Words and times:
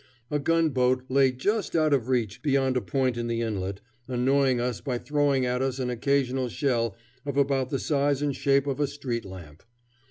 A 0.31 0.39
gun 0.39 0.69
boat 0.69 1.03
lay 1.09 1.31
just 1.31 1.75
out 1.75 1.93
of 1.93 2.07
reach 2.07 2.41
beyond 2.41 2.75
a 2.75 2.81
point 2.81 3.17
in 3.17 3.27
the 3.27 3.41
inlet, 3.41 3.81
annoying 4.07 4.59
us 4.59 4.81
by 4.81 4.97
throwing 4.97 5.45
at 5.45 5.61
us 5.61 5.77
an 5.77 5.91
occasional 5.91 6.49
shell 6.49 6.95
of 7.23 7.37
about 7.37 7.69
the 7.69 7.77
size 7.77 8.19
and 8.23 8.35
shape 8.35 8.65
of 8.65 8.79
a 8.79 8.87
street 8.87 9.25
lamp. 9.25 9.61